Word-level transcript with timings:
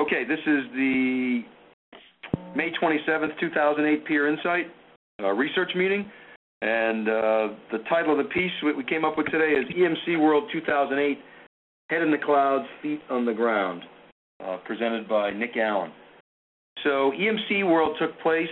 Okay, 0.00 0.24
this 0.24 0.38
is 0.46 0.64
the 0.72 1.42
May 2.56 2.70
27th, 2.82 3.38
2008 3.38 4.06
Peer 4.06 4.28
Incite 4.28 4.72
uh, 5.22 5.28
research 5.32 5.72
meeting. 5.76 6.10
And 6.62 7.06
uh, 7.06 7.48
the 7.70 7.84
title 7.86 8.18
of 8.18 8.26
the 8.26 8.32
piece 8.32 8.50
we 8.64 8.82
came 8.84 9.04
up 9.04 9.18
with 9.18 9.26
today 9.26 9.52
is 9.52 9.66
EMC 9.76 10.18
World 10.18 10.44
2008 10.54 11.18
Head 11.90 12.02
in 12.02 12.10
the 12.10 12.16
Clouds, 12.16 12.64
Feet 12.80 13.00
on 13.10 13.26
the 13.26 13.34
Ground, 13.34 13.82
uh, 14.42 14.56
presented 14.64 15.06
by 15.06 15.32
Nick 15.32 15.58
Allen. 15.58 15.92
So 16.82 17.12
EMC 17.12 17.68
World 17.70 17.98
took 18.00 18.18
place 18.20 18.48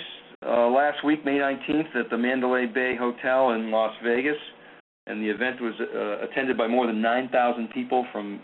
uh, 0.47 0.69
last 0.69 1.03
week, 1.03 1.25
May 1.25 1.39
19th, 1.39 1.97
at 1.97 2.11
the 2.11 2.19
Mandalay 2.19 2.67
Bay 2.67 2.95
Hotel 2.95 3.53
in 3.53 3.71
Las 3.71 3.95
Vegas. 4.05 4.37
And 5.07 5.23
the 5.23 5.31
event 5.31 5.63
was 5.63 5.73
uh, 5.81 6.27
attended 6.31 6.59
by 6.59 6.69
more 6.69 6.87
than 6.87 7.01
9,000 7.01 7.71
people 7.71 8.07
from 8.13 8.39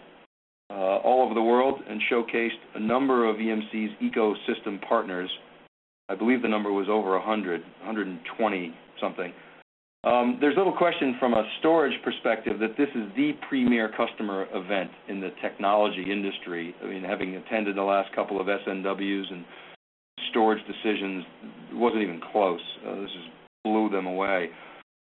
all 0.71 1.23
over 1.23 1.35
the 1.35 1.43
world 1.43 1.81
and 1.89 2.01
showcased 2.11 2.51
a 2.75 2.81
number 2.81 3.29
of 3.29 3.37
EMC's 3.37 3.93
ecosystem 4.03 4.81
partners. 4.89 5.31
I 6.09 6.15
believe 6.15 6.43
the 6.43 6.49
number 6.49 6.73
was 6.73 6.89
over 6.89 7.13
100, 7.13 7.61
120 7.61 8.75
something. 9.01 9.33
Um, 10.05 10.37
there's 10.39 10.57
little 10.57 10.77
question 10.77 11.17
from 11.19 11.33
a 11.33 11.49
storage 11.61 11.95
perspective 12.03 12.59
that 12.61 12.77
this 12.77 12.89
is 12.95 13.05
the 13.17 13.33
premier 13.49 13.91
customer 13.97 14.47
event 14.53 14.91
in 15.09 15.19
the 15.19 15.31
technology 15.41 16.05
industry. 16.11 16.75
I 16.83 16.87
mean, 16.87 17.03
having 17.03 17.37
attended 17.37 17.77
the 17.77 17.83
last 17.83 18.15
couple 18.15 18.39
of 18.39 18.47
SNWs 18.47 19.33
and 19.33 19.45
storage 20.31 20.63
decisions, 20.67 21.25
it 21.71 21.77
wasn't 21.77 22.03
even 22.03 22.21
close. 22.33 22.61
Uh, 22.87 22.97
this 22.97 23.11
just 23.13 23.29
blew 23.65 23.89
them 23.89 24.07
away. 24.07 24.51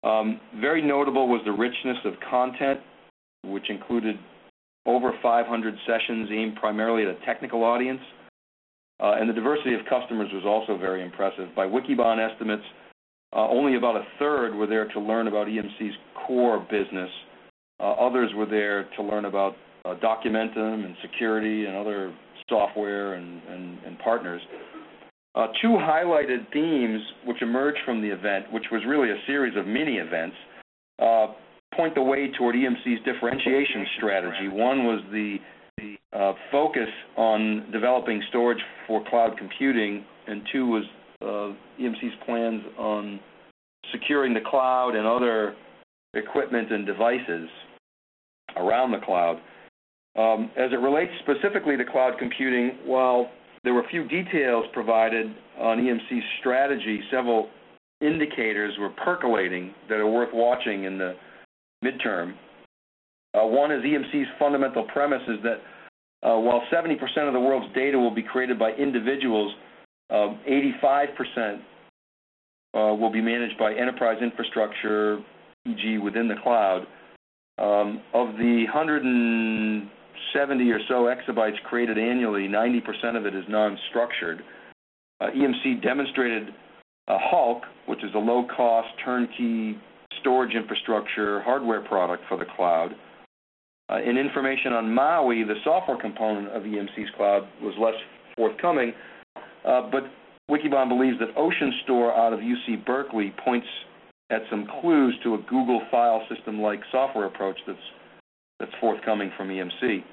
Um, 0.04 0.40
very 0.60 0.84
notable 0.84 1.28
was 1.28 1.42
the 1.46 1.52
richness 1.52 1.98
of 2.06 2.14
content, 2.30 2.80
which 3.44 3.70
included 3.70 4.18
over 4.86 5.12
500 5.22 5.76
sessions 5.86 6.30
aimed 6.32 6.56
primarily 6.56 7.04
at 7.04 7.10
a 7.10 7.26
technical 7.26 7.64
audience. 7.64 8.02
Uh, 9.00 9.14
and 9.20 9.28
the 9.30 9.34
diversity 9.34 9.74
of 9.74 9.82
customers 9.90 10.30
was 10.32 10.44
also 10.46 10.78
very 10.78 11.04
impressive. 11.04 11.50
By 11.56 11.66
Wikibon 11.66 12.20
estimates, 12.20 12.64
uh, 13.34 13.48
only 13.48 13.76
about 13.76 13.96
a 13.96 14.04
third 14.20 14.54
were 14.54 14.68
there 14.68 14.88
to 14.90 15.00
learn 15.00 15.28
about 15.28 15.48
EMC's 15.48 15.96
core 16.28 16.60
business. 16.70 17.10
Uh, 17.80 17.94
others 17.94 18.32
were 18.36 18.46
there 18.46 18.88
to 18.96 19.04
learn 19.04 19.26
about 19.26 19.56
Documentum 19.86 20.86
and 20.86 20.96
security 21.02 21.66
and 21.66 21.76
other 21.76 22.14
software 22.48 23.16
and, 23.16 23.42
partners. 24.04 24.42
Two 25.62 25.70
highlighted 25.70 26.52
themes 26.54 27.02
which 27.26 27.42
emerged 27.42 27.80
from 27.86 28.02
the 28.02 28.08
event, 28.08 28.52
which 28.52 28.66
was 28.72 28.82
really 28.88 29.10
a 29.10 29.18
series 29.26 29.56
of 29.58 29.66
mini 29.66 29.96
events, 29.96 30.36
point 31.76 31.96
the 31.96 32.02
way 32.02 32.30
toward 32.38 32.56
EMC's 32.56 33.04
differentiation 33.06 33.86
strategy. 33.98 34.48
One 34.50 34.86
was 34.86 35.02
the 35.12 35.38
uh, 36.14 36.34
focus 36.52 36.90
on 37.18 37.72
developing 37.72 38.22
storage 38.30 38.62
for 38.88 39.04
cloud 39.10 39.38
computing, 39.38 40.04
and 40.28 40.42
two 40.52 40.68
was 40.68 40.84
uh, 41.22 41.82
EMC's 41.82 42.16
plans 42.26 42.62
on 42.78 43.20
securing 43.92 44.34
the 44.34 44.42
cloud 44.42 44.96
and 44.96 45.08
other 45.08 45.56
equipment 46.14 46.72
and 46.72 46.86
devices 46.86 47.50
around 48.58 48.92
the 48.92 49.00
cloud. 49.00 49.38
Um, 50.18 50.52
as 50.58 50.72
it 50.74 50.80
relates 50.80 51.12
specifically 51.20 51.78
to 51.78 51.86
cloud 51.86 52.16
computing, 52.20 52.80
while 52.86 53.32
there 53.64 53.74
were 53.74 53.84
few 53.90 54.08
details 54.08 54.66
provided 54.74 55.28
on 55.58 55.78
EMC's 55.78 56.24
strategy, 56.40 57.02
several 57.10 57.50
indicators 58.02 58.74
were 58.80 58.90
percolating 58.90 59.74
that 59.88 60.00
are 60.00 60.08
worth 60.10 60.34
watching 60.34 60.84
in 60.84 60.98
the 60.98 61.16
midterm. 61.84 62.34
Uh, 63.34 63.46
one 63.46 63.72
is 63.72 63.84
EMC's 63.84 64.28
fundamental 64.38 64.84
premise 64.86 65.22
is 65.28 65.38
that 65.44 65.62
uh, 66.28 66.38
while 66.38 66.62
70% 66.72 66.94
of 67.28 67.34
the 67.34 67.40
world's 67.40 67.74
data 67.74 67.98
will 67.98 68.14
be 68.14 68.22
created 68.22 68.60
by 68.60 68.72
individuals, 68.72 69.54
85% 70.12 71.54
um, 71.54 71.64
uh, 72.74 72.94
will 72.96 73.12
be 73.12 73.22
managed 73.22 73.58
by 73.58 73.74
enterprise 73.74 74.22
infrastructure, 74.22 75.20
e.g. 75.66 75.98
within 75.98 76.28
the 76.28 76.36
cloud. 76.44 76.86
Um, 77.58 78.02
of 78.14 78.36
the 78.38 78.66
170 78.66 80.72
or 80.72 80.80
so 80.88 81.06
exabytes 81.06 81.62
created 81.64 81.98
annually, 81.98 82.48
90% 82.48 83.18
of 83.18 83.26
it 83.26 83.36
is 83.36 83.44
non-structured. 83.48 84.44
EMC 85.22 85.82
demonstrated 85.84 86.50
a 87.08 87.18
Hulk, 87.18 87.64
which 87.86 88.04
is 88.04 88.14
a 88.16 88.18
low-cost 88.18 88.90
turnkey 89.04 89.78
storage 90.20 90.54
infrastructure 90.56 91.42
hardware 91.42 91.82
product 91.82 92.24
for 92.28 92.38
the 92.38 92.46
cloud. 92.56 92.92
Uh, 93.90 94.02
in 94.02 94.18
information 94.18 94.74
on 94.74 94.94
Maui, 94.94 95.44
the 95.44 95.56
software 95.64 95.98
component 95.98 96.48
of 96.50 96.64
EMC's 96.64 97.10
cloud 97.18 97.48
was 97.62 97.74
less 97.80 97.96
forthcoming, 98.38 98.94
uh, 99.66 99.90
but 99.92 100.04
Wikibon 100.50 100.90
believes 100.90 101.18
that 101.20 101.30
Ocean 101.38 101.74
Store 101.84 102.14
out 102.14 102.34
of 102.34 102.40
UC 102.40 102.86
Berkeley 102.86 103.34
points 103.44 103.68
at 104.30 104.42
some 104.50 104.68
clues 104.82 105.18
to 105.24 105.36
a 105.36 105.38
Google 105.50 105.82
file 105.92 106.22
system-like 106.34 106.80
software 106.92 107.26
approach 107.26 107.58
that's, 107.68 107.80
that's 108.60 108.72
forthcoming 108.80 109.32
from 109.36 109.50
EMC. 109.50 110.04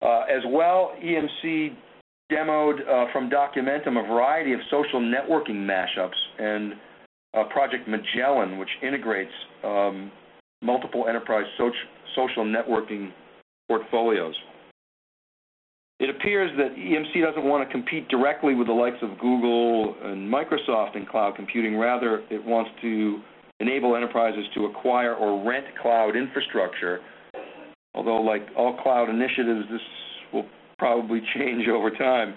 Uh, 0.00 0.20
as 0.22 0.42
well, 0.46 0.92
EMC 1.02 1.74
demoed 2.32 3.12
from 3.12 3.28
Documentum 3.30 4.02
a 4.02 4.06
variety 4.06 4.52
of 4.52 4.60
social 4.70 5.00
networking 5.00 5.66
mashups 5.66 6.12
and 6.38 6.74
uh, 7.34 7.44
Project 7.44 7.88
Magellan, 7.88 8.58
which 8.58 8.68
integrates 8.82 9.32
um, 9.64 10.10
multiple 10.62 11.06
enterprise 11.08 11.46
social 12.14 12.44
networking 12.44 13.12
portfolios. 13.68 14.34
It 16.00 16.10
appears 16.10 16.50
that 16.56 16.76
EMC 16.76 17.24
doesn't 17.24 17.44
want 17.44 17.68
to 17.68 17.72
compete 17.72 18.08
directly 18.08 18.54
with 18.54 18.68
the 18.68 18.72
likes 18.72 18.98
of 19.02 19.18
Google 19.18 19.96
and 20.04 20.32
Microsoft 20.32 20.94
in 20.94 21.04
cloud 21.06 21.34
computing. 21.34 21.76
Rather, 21.76 22.22
it 22.30 22.44
wants 22.44 22.70
to 22.82 23.20
enable 23.60 23.96
enterprises 23.96 24.44
to 24.54 24.66
acquire 24.66 25.14
or 25.14 25.44
rent 25.48 25.66
cloud 25.82 26.14
infrastructure. 26.16 27.00
Although, 27.94 28.20
like 28.20 28.46
all 28.56 28.80
cloud 28.80 29.10
initiatives, 29.10 29.66
this 29.70 29.80
will 30.32 30.46
probably 30.78 31.20
change 31.34 31.66
over 31.66 31.90
time. 31.90 32.34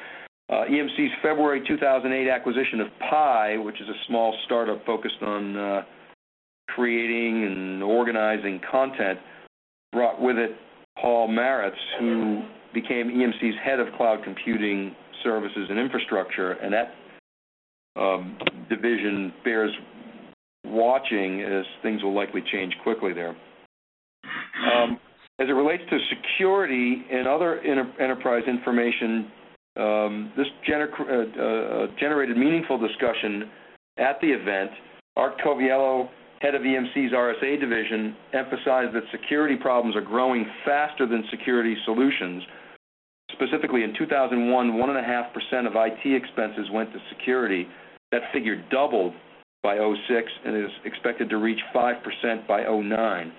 Uh, 0.52 0.66
EMC's 0.66 1.14
February 1.22 1.64
2008 1.66 2.30
acquisition 2.30 2.82
of 2.82 2.88
Pi, 3.10 3.58
which 3.58 3.80
is 3.80 3.88
a 3.88 3.96
small 4.08 4.38
startup 4.46 4.86
focused 4.86 5.22
on 5.22 5.56
uh, 5.56 5.82
creating 6.68 7.46
and 7.46 7.82
organizing 7.82 8.60
content, 8.70 9.18
brought 9.94 10.22
with 10.22 10.36
it 10.36 10.52
Paul 11.00 11.30
Maritz, 11.30 11.78
who 12.00 12.42
became 12.74 13.08
EMC's 13.08 13.56
head 13.64 13.80
of 13.80 13.88
cloud 13.96 14.26
computing 14.26 14.94
services 15.24 15.68
and 15.70 15.80
infrastructure, 15.80 16.52
and 16.52 16.74
that 16.74 16.96
um, 17.96 18.38
division 18.70 19.34
bears 19.46 19.72
watching 20.66 21.44
as 21.44 21.64
things 21.82 22.04
will 22.04 22.14
likely 22.14 22.44
change 22.52 22.74
quickly 22.84 23.14
there. 23.14 23.38
Um, 24.76 25.00
as 25.40 25.48
it 25.48 25.54
relates 25.54 25.84
to 25.90 25.98
security 26.10 27.06
and 27.10 27.26
other 27.26 27.60
enterprise 27.62 28.44
information 28.48 29.32
um, 29.78 30.34
this 30.36 30.48
gener 30.68 30.88
uh, 31.00 31.04
uh, 31.04 31.88
generated 32.00 32.38
meaningful 32.38 32.78
discussion 32.78 33.50
at 33.98 34.20
the 34.22 34.28
event. 34.28 34.72
Art 35.16 35.40
Coviello, 35.46 36.10
head 36.42 36.56
of 36.56 36.62
EMC's 36.62 37.14
RSA 37.14 37.60
division, 37.60 38.16
emphasized 38.34 38.94
that 38.94 39.04
security 39.12 39.56
problems 39.56 39.96
are 39.96 40.02
growing 40.02 40.46
faster 40.66 41.06
than 41.06 41.24
security 41.30 41.76
solutions. 41.86 42.44
Specifically, 43.32 43.84
in 43.84 43.94
2001, 43.98 44.72
1.5% 44.72 45.68
of 45.68 45.74
IT 45.76 46.16
expenses 46.16 46.68
went 46.74 46.92
to 46.92 47.00
security. 47.10 47.68
That 48.12 48.22
figure 48.34 48.62
doubled 48.70 49.14
by 49.64 49.78
06 49.78 50.32
and 50.46 50.58
is 50.58 50.72
expected 50.86 51.30
to 51.30 51.38
reach 51.38 51.60
5% 51.74 52.48
by 52.48 52.64
09. 52.64 53.32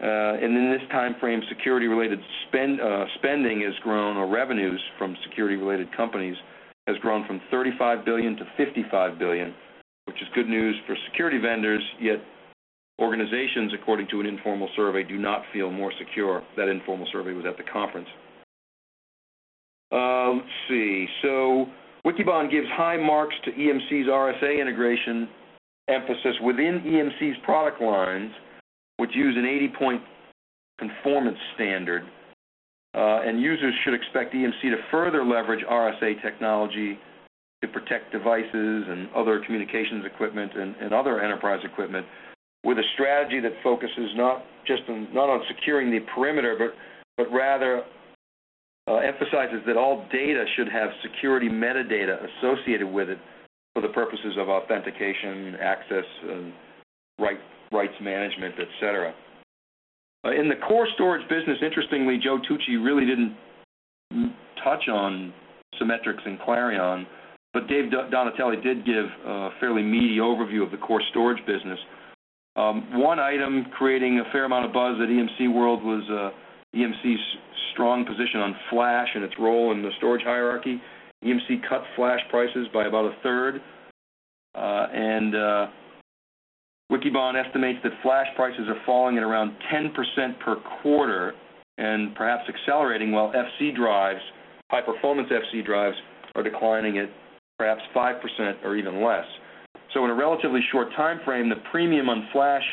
Uh, 0.00 0.38
and 0.38 0.56
in 0.56 0.70
this 0.70 0.88
time 0.92 1.16
frame, 1.18 1.42
security-related 1.48 2.20
spend, 2.46 2.80
uh, 2.80 3.04
spending 3.16 3.62
has 3.62 3.74
grown, 3.82 4.16
or 4.16 4.28
revenues 4.28 4.80
from 4.96 5.16
security-related 5.28 5.94
companies 5.96 6.36
has 6.86 6.96
grown 6.98 7.26
from 7.26 7.40
35 7.50 8.04
billion 8.04 8.36
to 8.36 8.44
55 8.56 9.18
billion, 9.18 9.52
which 10.04 10.16
is 10.22 10.28
good 10.34 10.48
news 10.48 10.76
for 10.86 10.96
security 11.10 11.38
vendors. 11.38 11.82
Yet, 12.00 12.18
organizations, 13.00 13.72
according 13.74 14.06
to 14.10 14.20
an 14.20 14.26
informal 14.26 14.68
survey, 14.76 15.02
do 15.02 15.18
not 15.18 15.42
feel 15.52 15.70
more 15.70 15.92
secure. 15.98 16.44
That 16.56 16.68
informal 16.68 17.08
survey 17.10 17.32
was 17.32 17.44
at 17.44 17.56
the 17.56 17.64
conference. 17.64 18.08
Uh, 19.90 20.30
let's 20.34 20.46
see. 20.68 21.06
So, 21.22 21.66
Wikibon 22.06 22.50
gives 22.50 22.68
high 22.70 22.96
marks 22.96 23.34
to 23.44 23.50
EMC's 23.50 24.06
RSA 24.06 24.60
integration 24.60 25.28
emphasis 25.88 26.36
within 26.44 26.82
EMC's 26.86 27.36
product 27.44 27.82
lines 27.82 28.30
which 28.98 29.10
use 29.14 29.34
an 29.36 29.44
80-point 29.44 30.02
conformance 30.78 31.38
standard, 31.54 32.02
uh, 32.94 33.20
and 33.22 33.40
users 33.40 33.74
should 33.84 33.94
expect 33.94 34.34
EMC 34.34 34.62
to 34.62 34.76
further 34.90 35.24
leverage 35.24 35.64
RSA 35.64 36.22
technology 36.22 36.98
to 37.62 37.68
protect 37.68 38.12
devices 38.12 38.84
and 38.88 39.08
other 39.16 39.42
communications 39.44 40.04
equipment 40.06 40.52
and, 40.54 40.92
other 40.92 41.20
enterprise 41.20 41.60
equipment 41.64 42.06
with 42.64 42.78
a 42.78 42.82
strategy 42.94 43.40
that 43.40 43.52
focuses 43.62 44.10
not 44.14 44.44
just 44.66 44.82
on, 44.88 45.08
not 45.12 45.28
on 45.28 45.42
securing 45.48 45.90
the 45.90 46.00
perimeter, 46.14 46.56
but, 46.58 46.74
but 47.16 47.32
rather 47.32 47.82
uh, 48.88 48.96
emphasizes 48.96 49.60
that 49.66 49.76
all 49.76 50.06
data 50.10 50.44
should 50.56 50.68
have 50.68 50.90
security 51.02 51.48
metadata 51.48 52.18
associated 52.38 52.86
with 52.86 53.08
it 53.08 53.18
for 53.74 53.82
the 53.82 53.88
purposes 53.88 54.36
of 54.38 54.48
authentication, 54.48 55.56
access, 55.60 56.04
and 56.22 56.52
rights 57.18 57.94
management, 58.00 58.54
etc. 58.58 59.14
Uh, 60.24 60.30
in 60.30 60.48
the 60.48 60.56
core 60.66 60.88
storage 60.94 61.28
business, 61.28 61.58
interestingly, 61.62 62.18
Joe 62.22 62.38
Tucci 62.38 62.82
really 62.82 63.06
didn't 63.06 63.36
touch 64.64 64.88
on 64.88 65.32
Symmetrix 65.80 66.16
and 66.24 66.38
CLARiiON, 66.40 67.06
but 67.52 67.68
Dave 67.68 67.90
Donatelli 67.90 68.56
did 68.62 68.84
give 68.84 69.06
a 69.26 69.50
fairly 69.60 69.82
meaty 69.82 70.18
overview 70.18 70.64
of 70.64 70.70
the 70.70 70.76
core 70.76 71.02
storage 71.10 71.44
business. 71.46 71.78
Um, 72.56 72.98
one 72.98 73.20
item 73.20 73.66
creating 73.76 74.18
a 74.18 74.32
fair 74.32 74.44
amount 74.44 74.66
of 74.66 74.72
buzz 74.72 74.96
at 75.00 75.08
EMC 75.08 75.54
World 75.54 75.82
was 75.82 76.02
uh, 76.10 76.76
EMC's 76.76 77.20
strong 77.72 78.04
position 78.04 78.40
on 78.40 78.56
flash 78.70 79.08
and 79.14 79.22
its 79.22 79.34
role 79.38 79.70
in 79.70 79.82
the 79.82 79.90
storage 79.98 80.24
hierarchy. 80.24 80.80
EMC 81.24 81.68
cut 81.68 81.82
flash 81.94 82.20
prices 82.30 82.66
by 82.72 82.86
about 82.86 83.04
a 83.04 83.14
third, 83.22 83.60
uh, 84.54 84.86
and 84.92 85.34
Wikibon 86.90 87.34
estimates 87.42 87.80
that 87.82 87.92
flash 88.02 88.26
prices 88.34 88.66
are 88.68 88.80
falling 88.86 89.18
at 89.18 89.22
around 89.22 89.54
10% 89.72 89.92
per 90.40 90.56
quarter 90.82 91.34
and 91.76 92.14
perhaps 92.14 92.44
accelerating 92.48 93.12
while 93.12 93.32
FC 93.32 93.74
drives, 93.74 94.20
high-performance 94.70 95.28
FC 95.30 95.64
drives, 95.64 95.96
are 96.34 96.42
declining 96.42 96.98
at 96.98 97.08
perhaps 97.58 97.82
5% 97.94 98.64
or 98.64 98.76
even 98.76 99.04
less. 99.04 99.24
So 99.94 100.04
in 100.04 100.10
a 100.10 100.14
relatively 100.14 100.60
short 100.72 100.88
time 100.96 101.20
frame, 101.24 101.48
the 101.48 101.62
premium 101.70 102.08
on 102.08 102.28
flash 102.32 102.64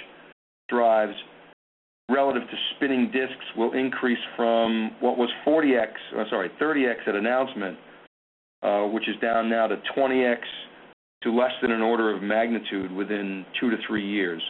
drives 0.69 1.13
relative 2.09 2.43
to 2.43 2.57
spinning 2.75 3.11
disks 3.11 3.45
will 3.57 3.73
increase 3.73 4.19
from 4.35 4.91
what 4.99 5.17
was 5.17 5.29
40x, 5.45 5.87
uh, 6.17 6.23
sorry, 6.29 6.49
30x 6.61 7.07
at 7.07 7.15
announcement, 7.15 7.77
uh, 8.61 8.83
which 8.83 9.07
is 9.09 9.15
down 9.21 9.49
now 9.49 9.67
to 9.67 9.77
20x 9.97 10.37
to 11.25 11.31
less 11.35 11.51
than 11.61 11.71
an 11.71 11.81
order 11.81 12.15
of 12.15 12.21
magnitude 12.21 12.91
within 12.91 13.45
two 13.59 13.71
to 13.71 13.77
three 13.87 14.07
years. 14.07 14.41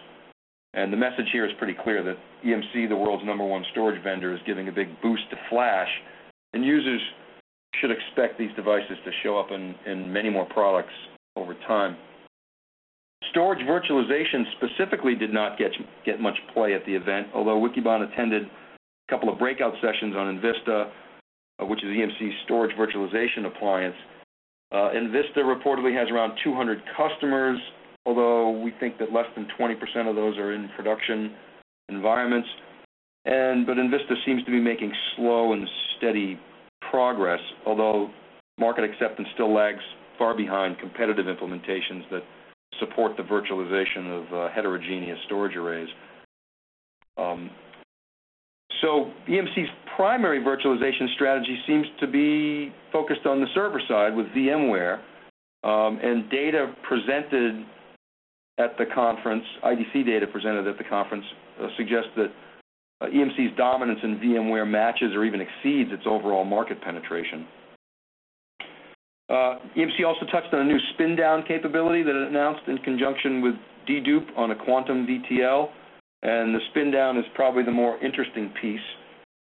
And 0.74 0.92
the 0.92 0.98
message 0.98 1.28
here 1.32 1.46
is 1.46 1.54
pretty 1.58 1.76
clear 1.84 2.04
that 2.04 2.18
EMC, 2.46 2.90
the 2.90 2.96
world's 2.96 3.26
number 3.26 3.46
one 3.46 3.64
storage 3.72 4.04
vendor, 4.04 4.34
is 4.34 4.42
giving 4.46 4.68
a 4.68 4.74
big 4.74 4.90
boost 5.02 5.24
to 5.32 5.38
flash, 5.50 5.88
and 6.54 6.66
users 6.66 7.02
should 7.80 7.92
expect 7.92 8.38
these 8.38 8.54
devices 8.58 8.98
to 9.06 9.12
show 9.24 9.40
up 9.40 9.52
in, 9.52 10.12
many 10.12 10.30
more 10.30 10.46
products 10.46 10.94
over 11.38 11.56
time. 11.66 11.96
Storage 13.32 13.66
virtualization 13.66 14.44
specifically 14.58 15.16
did 15.16 15.34
not 15.34 15.58
get, 15.58 16.20
much 16.20 16.38
play 16.54 16.74
at 16.74 16.86
the 16.86 16.94
event, 16.94 17.28
although 17.34 17.58
Wikibon 17.58 18.12
attended 18.12 18.44
a 18.44 19.12
couple 19.12 19.32
of 19.32 19.40
breakout 19.40 19.74
sessions 19.82 20.14
on 20.16 20.40
Invista, 20.40 20.90
uh, 21.62 21.66
which 21.66 21.84
is 21.84 21.90
EMC's 21.90 22.34
storage 22.44 22.76
virtualization 22.76 23.46
appliance. 23.46 23.96
Uh, 24.72 24.90
Invista 24.92 25.38
reportedly 25.38 25.98
has 25.98 26.10
around 26.12 26.38
200 26.44 26.82
customers, 26.98 27.60
although 28.06 28.50
we 28.50 28.72
think 28.80 28.98
that 28.98 29.12
less 29.14 29.28
than 29.36 29.48
20% 29.60 30.10
of 30.10 30.16
those 30.16 30.38
are 30.38 30.54
in 30.54 30.70
production 30.76 31.34
environments. 31.90 32.48
But 33.24 33.78
Invista 33.78 34.14
seems 34.26 34.44
to 34.46 34.52
be 34.52 34.60
making 34.60 34.92
slow 35.16 35.54
and 35.54 35.68
steady 35.98 36.40
progress, 36.90 37.40
although 37.66 38.10
market 38.60 38.84
acceptance 38.84 39.28
still 39.34 39.54
lags 39.54 39.82
far 40.18 40.36
behind 40.36 40.78
competitive 40.80 41.26
implementations 41.26 42.10
that 42.12 42.22
support 42.80 43.18
the 43.18 43.24
virtualization 43.24 44.08
of 44.08 44.34
uh, 44.34 44.54
heterogeneous 44.54 45.18
storage 45.26 45.56
arrays. 45.56 45.88
Um, 47.18 47.50
so 48.82 49.12
EMC's 49.28 49.70
primary 49.96 50.40
virtualization 50.40 51.14
strategy 51.16 51.58
seems 51.68 51.86
to 52.00 52.08
be 52.08 52.74
focused 52.92 53.26
on 53.26 53.42
the 53.42 53.48
server 53.54 53.82
side 53.88 54.16
with 54.16 54.28
VMware, 54.28 55.00
um, 55.64 56.00
and 56.04 56.30
data 56.30 56.74
presented 56.88 57.66
at 58.58 58.78
the 58.78 58.86
conference, 58.94 59.44
IDC 59.64 60.06
data 60.06 60.28
presented 60.28 60.68
at 60.68 60.78
the 60.78 60.84
conference, 60.84 61.26
uh, 61.62 61.68
suggests 61.78 62.10
that 62.16 62.32
uh, 63.02 63.08
EMC's 63.08 63.56
dominance 63.58 64.00
in 64.04 64.18
VMware 64.18 64.70
matches 64.70 65.14
or 65.14 65.26
even 65.26 65.42
exceeds 65.42 65.92
its 65.92 66.04
overall 66.06 66.46
market 66.46 66.82
penetration. 66.82 67.48
Uh, 69.28 69.58
EMC 69.76 70.06
also 70.06 70.26
touched 70.32 70.54
on 70.54 70.62
a 70.62 70.64
new 70.64 70.78
spin-down 70.94 71.44
capability 71.48 72.04
that 72.04 72.16
it 72.16 72.28
announced 72.30 72.62
in 72.68 72.78
conjunction 72.80 73.42
with 73.42 73.56
dedupe 73.90 74.28
on 74.38 74.52
a 74.52 74.56
quantum 74.56 75.06
VTL, 75.06 75.70
and 76.22 76.54
the 76.54 76.60
spin-down 76.70 77.18
is 77.18 77.26
probably 77.34 77.64
the 77.64 77.72
more 77.72 78.02
interesting 78.04 78.54
piece, 78.62 78.80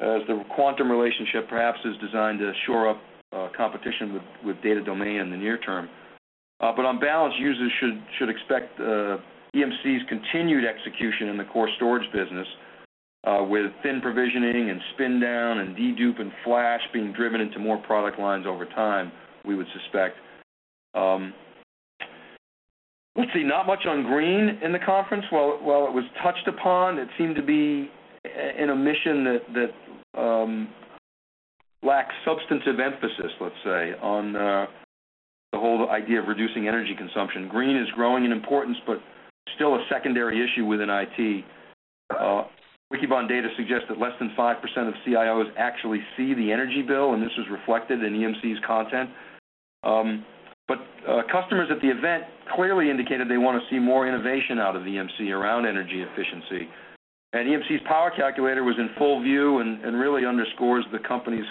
as 0.01 0.21
the 0.29 0.43
quantum 0.55 0.91
relationship 0.91 1.49
perhaps 1.49 1.79
is 1.85 1.97
designed 2.05 2.39
to 2.39 2.53
shore 2.67 2.91
up 2.91 3.01
uh, 3.33 3.49
competition 3.57 4.13
with, 4.13 4.23
with 4.45 4.63
data 4.63 4.83
domain 4.83 5.17
in 5.17 5.31
the 5.31 5.37
near 5.37 5.59
term. 5.59 5.89
Uh, 6.61 6.73
but 6.75 6.85
on 6.85 6.99
balance, 6.99 7.35
users 7.39 7.73
should, 7.81 8.03
should 8.19 8.29
expect 8.29 8.79
uh, 8.81 9.19
EMC's 9.55 10.03
continued 10.09 10.65
execution 10.65 11.29
in 11.29 11.37
the 11.37 11.45
core 11.45 11.69
storage 11.77 12.11
business, 12.13 12.47
uh, 13.25 13.43
with 13.43 13.73
thin 13.83 14.01
provisioning 14.01 14.71
and 14.71 14.81
spin 14.95 15.21
down 15.21 15.59
and 15.59 15.77
dedupe 15.77 16.21
and 16.21 16.31
flash 16.45 16.81
being 16.93 17.13
driven 17.13 17.41
into 17.41 17.59
more 17.59 17.77
product 17.79 18.19
lines 18.19 18.47
over 18.47 18.65
time 18.65 19.11
we 19.45 19.55
would 19.55 19.67
suspect. 19.73 20.17
Um, 20.95 21.35
let's 23.17 23.31
see, 23.35 23.43
not 23.43 23.67
much 23.67 23.87
on 23.87 24.03
green 24.05 24.59
in 24.63 24.73
the 24.73 24.79
conference. 24.79 25.25
While, 25.31 25.59
while 25.63 25.87
it 25.87 25.93
was 25.93 26.05
touched 26.23 26.47
upon, 26.49 26.99
it 26.99 27.09
seemed 27.19 27.37
to 27.37 27.43
be 27.43 27.91
an 28.59 28.71
omission 28.71 29.25
that, 29.25 29.41
that 29.55 30.21
um, 30.21 30.69
lacks 31.83 32.15
substantive 32.25 32.81
emphasis, 32.81 33.33
let's 33.41 33.55
say, 33.65 33.93
on 34.03 34.37
uh, 34.37 34.67
the 35.53 35.59
whole 35.59 35.89
idea 35.91 36.21
of 36.21 36.29
reducing 36.29 36.69
energy 36.69 36.95
consumption. 36.97 37.49
Green 37.49 37.77
is 37.77 37.89
growing 37.95 38.25
in 38.25 38.33
importance, 38.33 38.77
but 38.87 38.99
still 39.55 39.75
a 39.75 39.85
secondary 39.89 40.43
issue 40.43 40.65
within 40.65 40.91
IT. 40.91 41.45
Uh, 42.11 42.45
Wikibon 42.93 43.29
data 43.29 43.49
suggests 43.57 43.87
that 43.89 43.99
less 43.99 44.13
than 44.21 44.31
5% 44.39 44.55
of 44.89 44.95
CIOs 45.07 45.51
actually 45.57 46.01
see 46.17 46.35
the 46.35 46.53
energy 46.53 46.83
bill, 46.83 47.15
and 47.15 47.23
this 47.23 47.33
was 47.37 47.47
reflected 47.51 48.03
in 48.03 48.13
EMC's 48.13 48.61
content. 48.67 49.11
Um, 49.83 50.25
but 50.69 50.79
uh, 51.09 51.23
customers 51.31 51.69
at 51.71 51.81
the 51.81 51.89
event 51.89 52.25
clearly 52.55 52.91
indicated 52.91 53.29
they 53.29 53.39
want 53.39 53.61
to 53.61 53.75
see 53.75 53.79
more 53.79 54.07
innovation 54.07 54.59
out 54.59 54.77
of 54.77 54.83
EMC 54.83 55.31
around 55.31 55.67
energy 55.67 56.03
efficiency. 56.03 56.69
And 57.37 57.49
EMC's 57.49 57.83
power 57.87 58.11
calculator 58.17 58.65
was 58.65 58.77
in 58.79 58.89
full 58.97 59.23
view 59.23 59.59
and, 59.59 60.01
really 60.01 60.25
underscores 60.25 60.87
the 60.91 60.99
company's 61.07 61.45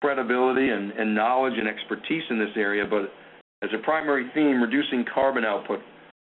credibility 0.00 0.70
and, 0.70 0.90
and, 0.92 1.14
knowledge 1.14 1.54
and 1.56 1.68
expertise 1.68 2.24
in 2.30 2.38
this 2.38 2.50
area. 2.56 2.84
But 2.84 3.12
as 3.62 3.70
a 3.72 3.82
primary 3.84 4.30
theme, 4.34 4.60
reducing 4.60 5.04
carbon 5.12 5.44
output 5.44 5.78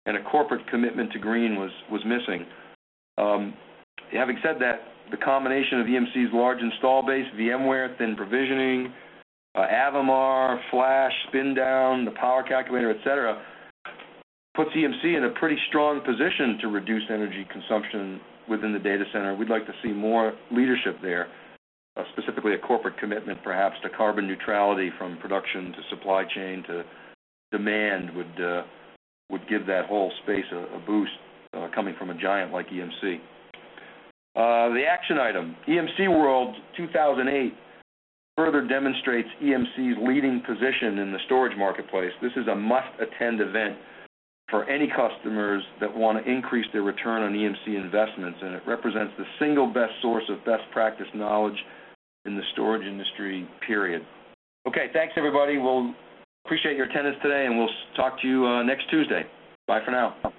and 0.04 0.18
a 0.18 0.22
corporate 0.24 0.66
commitment 0.68 1.12
to 1.12 1.18
green 1.18 1.56
was, 1.56 1.70
was 1.90 2.02
missing. 2.04 2.46
Um, 3.16 3.54
having 4.12 4.38
said 4.42 4.56
that, 4.60 4.80
the 5.10 5.16
combination 5.16 5.80
of 5.80 5.86
EMC's 5.86 6.32
large 6.34 6.60
install 6.60 7.06
base, 7.06 7.26
VMware, 7.36 7.96
thin 7.96 8.16
provisioning, 8.16 8.92
uh, 9.54 9.66
Avamar, 9.66 10.60
Flash, 10.70 11.12
Spin 11.28 11.54
Down, 11.54 12.04
the 12.04 12.12
power 12.12 12.42
calculator, 12.42 12.90
et 12.90 12.98
cetera, 13.02 13.42
puts 14.54 14.70
EMC 14.70 15.16
in 15.16 15.24
a 15.24 15.30
pretty 15.38 15.56
strong 15.68 16.00
position 16.00 16.58
to 16.60 16.68
reduce 16.68 17.02
energy 17.10 17.46
consumption 17.50 18.20
within 18.50 18.72
the 18.72 18.78
data 18.78 19.04
center. 19.12 19.34
We'd 19.34 19.48
like 19.48 19.64
to 19.66 19.72
see 19.82 19.92
more 19.92 20.34
leadership 20.50 20.96
there, 21.00 21.28
uh, 21.96 22.02
specifically 22.12 22.54
a 22.54 22.58
corporate 22.58 22.98
commitment 22.98 23.38
perhaps 23.42 23.76
to 23.82 23.88
carbon 23.88 24.26
neutrality 24.26 24.90
from 24.98 25.16
production 25.18 25.72
to 25.72 25.78
supply 25.88 26.24
chain 26.34 26.64
to 26.66 26.82
demand 27.52 28.10
would, 28.14 28.44
uh, 28.44 28.62
would 29.30 29.48
give 29.48 29.66
that 29.66 29.86
whole 29.86 30.12
space 30.24 30.44
a, 30.52 30.76
a 30.76 30.82
boost 30.86 31.12
uh, 31.54 31.68
coming 31.74 31.94
from 31.98 32.10
a 32.10 32.14
giant 32.14 32.52
like 32.52 32.68
EMC. 32.68 33.20
Uh, 34.36 34.72
the 34.74 34.84
action 34.88 35.18
item, 35.18 35.56
EMC 35.68 36.08
World 36.08 36.54
2008 36.76 37.54
further 38.36 38.66
demonstrates 38.66 39.28
EMC's 39.42 39.98
leading 40.06 40.40
position 40.46 40.98
in 40.98 41.12
the 41.12 41.18
storage 41.26 41.56
marketplace. 41.56 42.12
This 42.22 42.32
is 42.36 42.46
a 42.46 42.54
must-attend 42.54 43.40
event 43.40 43.76
for 44.50 44.68
any 44.68 44.88
customers 44.88 45.62
that 45.80 45.94
want 45.94 46.22
to 46.22 46.30
increase 46.30 46.66
their 46.72 46.82
return 46.82 47.22
on 47.22 47.32
EMC 47.32 47.68
investments, 47.68 48.38
and 48.42 48.54
it 48.54 48.62
represents 48.66 49.12
the 49.16 49.24
single 49.38 49.66
best 49.66 49.92
source 50.02 50.24
of 50.28 50.44
best 50.44 50.62
practice 50.72 51.06
knowledge 51.14 51.58
in 52.24 52.36
the 52.36 52.42
storage 52.52 52.86
industry, 52.86 53.48
period. 53.66 54.04
Okay, 54.66 54.86
thanks 54.92 55.14
everybody. 55.16 55.58
We'll 55.58 55.94
appreciate 56.44 56.76
your 56.76 56.86
attendance 56.86 57.16
today, 57.22 57.46
and 57.46 57.56
we'll 57.56 57.70
talk 57.96 58.20
to 58.20 58.28
you 58.28 58.46
uh, 58.46 58.62
next 58.62 58.90
Tuesday. 58.90 59.22
Bye 59.66 59.80
for 59.84 59.92
now. 59.92 60.32